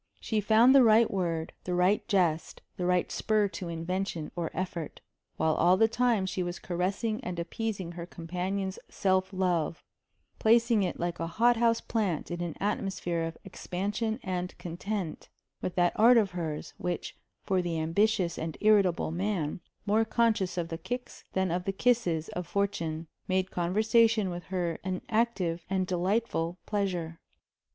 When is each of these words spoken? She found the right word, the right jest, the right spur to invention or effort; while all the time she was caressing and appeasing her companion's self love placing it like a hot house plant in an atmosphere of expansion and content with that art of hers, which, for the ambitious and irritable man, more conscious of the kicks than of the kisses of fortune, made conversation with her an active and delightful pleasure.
She 0.19 0.41
found 0.41 0.73
the 0.73 0.81
right 0.83 1.11
word, 1.11 1.53
the 1.63 1.75
right 1.75 2.07
jest, 2.07 2.63
the 2.75 2.87
right 2.87 3.11
spur 3.11 3.47
to 3.49 3.67
invention 3.69 4.31
or 4.35 4.49
effort; 4.51 4.99
while 5.37 5.53
all 5.53 5.77
the 5.77 5.87
time 5.87 6.25
she 6.25 6.41
was 6.41 6.57
caressing 6.57 7.23
and 7.23 7.37
appeasing 7.37 7.91
her 7.91 8.07
companion's 8.07 8.79
self 8.89 9.31
love 9.31 9.83
placing 10.39 10.81
it 10.81 10.99
like 10.99 11.19
a 11.19 11.27
hot 11.27 11.57
house 11.57 11.81
plant 11.81 12.31
in 12.31 12.41
an 12.41 12.55
atmosphere 12.59 13.21
of 13.21 13.37
expansion 13.45 14.19
and 14.23 14.57
content 14.57 15.29
with 15.61 15.75
that 15.75 15.93
art 15.97 16.17
of 16.17 16.31
hers, 16.31 16.73
which, 16.79 17.15
for 17.43 17.61
the 17.61 17.77
ambitious 17.77 18.39
and 18.39 18.57
irritable 18.59 19.11
man, 19.11 19.59
more 19.85 20.03
conscious 20.03 20.57
of 20.57 20.69
the 20.69 20.79
kicks 20.79 21.25
than 21.33 21.51
of 21.51 21.65
the 21.65 21.71
kisses 21.71 22.27
of 22.29 22.47
fortune, 22.47 23.05
made 23.27 23.51
conversation 23.51 24.31
with 24.31 24.45
her 24.45 24.79
an 24.83 25.03
active 25.09 25.63
and 25.69 25.85
delightful 25.85 26.57
pleasure. 26.65 27.19